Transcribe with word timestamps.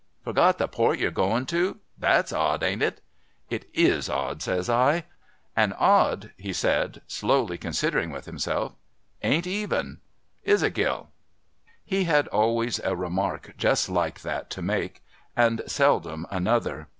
•Forgot 0.23 0.57
the 0.57 0.67
port 0.67 0.97
you're 0.97 1.11
going 1.11 1.45
to? 1.45 1.77
That's 1.95 2.33
odd, 2.33 2.63
ain't 2.63 2.81
it?'' 2.81 3.01
It 3.51 3.69
is 3.71 4.09
odd,' 4.09 4.41
says 4.41 4.67
I. 4.67 5.03
'And 5.55 5.75
odd,' 5.77 6.31
he 6.37 6.53
said, 6.53 7.03
slowly 7.05 7.55
considering 7.59 8.09
with 8.09 8.25
himself, 8.25 8.73
'ain't 9.21 9.45
even. 9.45 9.99
Is 10.43 10.63
it, 10.63 10.73
Gill?' 10.73 11.09
He 11.93 12.05
had 12.05 12.27
always 12.29 12.79
a 12.79 12.95
remark 12.95 13.53
just 13.59 13.89
like 13.89 14.21
that 14.21 14.49
to 14.49 14.63
make, 14.63 15.03
and 15.37 15.61
seldom 15.67 16.25
another. 16.31 16.87